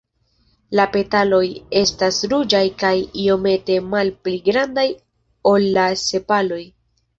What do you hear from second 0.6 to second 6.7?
La petaloj estas ruĝaj kaj iomete malpli grandaj ol la sepaloj.